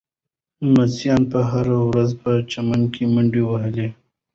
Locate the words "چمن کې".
2.51-3.03